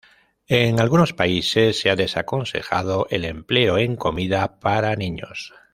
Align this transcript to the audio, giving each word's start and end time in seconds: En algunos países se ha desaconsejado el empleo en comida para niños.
En 0.47 0.79
algunos 0.79 1.13
países 1.13 1.79
se 1.79 1.91
ha 1.91 1.95
desaconsejado 1.95 3.05
el 3.11 3.23
empleo 3.23 3.77
en 3.77 3.95
comida 3.97 4.59
para 4.59 4.95
niños. 4.95 5.53